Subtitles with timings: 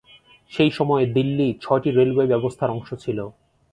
[0.51, 3.19] সেই সময়ে দিল্লি ছয়টি রেলওয়ে ব্যবস্থার অংশ ছিল।